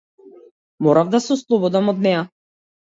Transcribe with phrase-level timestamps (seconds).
[0.87, 2.29] Морав да се ослободам од неа.